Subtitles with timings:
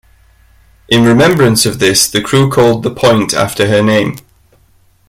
[0.89, 4.17] In remembrance of this the crew called the point after her name.